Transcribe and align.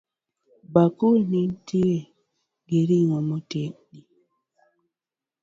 Bakul 0.73 1.15
ni 1.31 1.41
nitie 1.49 1.97
gi 2.67 2.79
ring'o 2.89 3.19
motedi 3.27 3.99